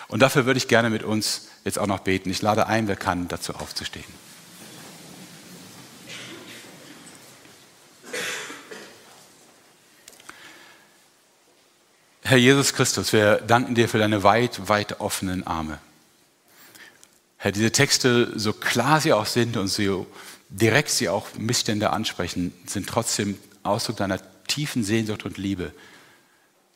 [0.08, 2.30] Und dafür würde ich gerne mit uns jetzt auch noch beten.
[2.30, 4.04] Ich lade ein, wer kann, dazu aufzustehen.
[12.26, 15.78] Herr Jesus Christus, wir danken dir für deine weit, weit offenen Arme.
[17.36, 20.06] Herr, diese Texte, so klar sie auch sind und so
[20.48, 25.72] direkt sie auch Missstände ansprechen, sind trotzdem Ausdruck deiner tiefen Sehnsucht und Liebe,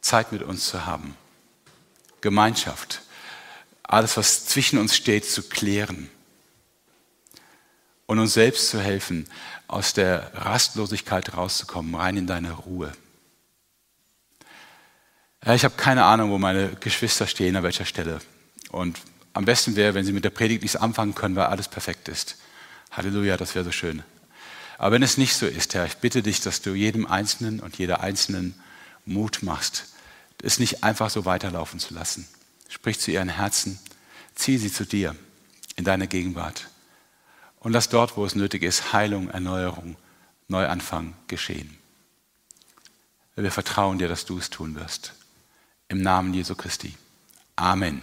[0.01, 1.17] Zeit mit uns zu haben.
[2.21, 3.03] Gemeinschaft,
[3.83, 6.11] alles, was zwischen uns steht, zu klären
[8.07, 9.27] und uns selbst zu helfen,
[9.69, 12.93] aus der Rastlosigkeit rauszukommen, rein in deine Ruhe.
[15.47, 18.21] Ich habe keine Ahnung, wo meine Geschwister stehen, an welcher Stelle.
[18.71, 18.99] Und
[19.33, 22.37] am besten wäre, wenn sie mit der Predigt nichts anfangen können, weil alles perfekt ist.
[22.91, 24.03] Halleluja, das wäre so schön.
[24.79, 27.77] Aber wenn es nicht so ist, Herr, ich bitte dich, dass du jedem Einzelnen und
[27.77, 28.55] jeder Einzelnen
[29.05, 29.87] Mut machst,
[30.43, 32.27] es nicht einfach so weiterlaufen zu lassen.
[32.69, 33.79] Sprich zu ihren Herzen,
[34.35, 35.17] zieh sie zu dir
[35.77, 36.69] in deine Gegenwart
[37.61, 39.97] und lass dort, wo es nötig ist, Heilung, Erneuerung,
[40.47, 41.77] Neuanfang geschehen.
[43.35, 45.13] Wir vertrauen dir, dass du es tun wirst.
[45.89, 46.95] Im Namen Jesu Christi.
[47.57, 48.03] Amen.